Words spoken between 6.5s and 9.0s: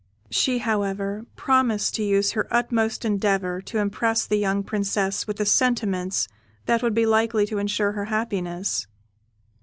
that would be likely to ensure her happiness.